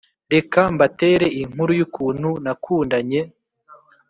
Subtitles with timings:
[0.33, 3.21] Reka mbatere inkuru yukuntu nakundanye